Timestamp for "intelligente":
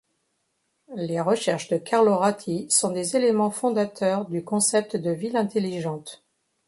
5.37-6.23